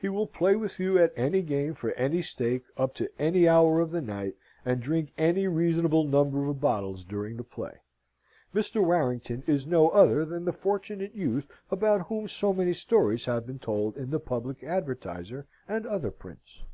He 0.00 0.08
will 0.08 0.26
play 0.26 0.56
with 0.56 0.78
you 0.80 0.96
at 0.98 1.12
any 1.14 1.42
game 1.42 1.74
for 1.74 1.92
any 1.92 2.22
stake, 2.22 2.64
up 2.78 2.94
to 2.94 3.10
any 3.18 3.46
hour 3.46 3.80
of 3.80 3.90
the 3.90 4.00
night, 4.00 4.32
and 4.64 4.80
drink 4.80 5.12
any 5.18 5.46
reasonable 5.46 6.04
number 6.04 6.46
of 6.48 6.58
bottles 6.58 7.04
during 7.04 7.36
the 7.36 7.44
play. 7.44 7.76
Mr. 8.54 8.82
Warrington 8.82 9.44
is 9.46 9.66
no 9.66 9.90
other 9.90 10.24
than 10.24 10.46
the 10.46 10.54
Fortunate 10.54 11.14
Youth 11.14 11.46
about 11.70 12.06
whom 12.06 12.26
so 12.28 12.54
many 12.54 12.72
stories 12.72 13.26
have 13.26 13.46
been 13.46 13.58
told 13.58 13.98
in 13.98 14.08
the 14.08 14.18
Public 14.20 14.64
Advertiser 14.64 15.46
and 15.68 15.84
other 15.84 16.10
prints. 16.12 16.64